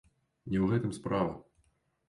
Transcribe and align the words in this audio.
Не 0.53 0.57
ў 0.63 0.71
гэтым 0.71 0.97
справа. 0.99 1.39